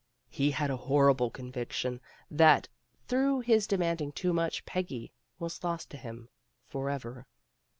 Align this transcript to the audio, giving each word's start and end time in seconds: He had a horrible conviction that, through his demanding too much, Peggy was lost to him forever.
He 0.31 0.49
had 0.49 0.71
a 0.71 0.77
horrible 0.77 1.29
conviction 1.29 2.01
that, 2.31 2.67
through 3.07 3.41
his 3.41 3.67
demanding 3.67 4.11
too 4.11 4.33
much, 4.33 4.65
Peggy 4.65 5.13
was 5.37 5.63
lost 5.63 5.91
to 5.91 5.97
him 5.97 6.27
forever. 6.65 7.27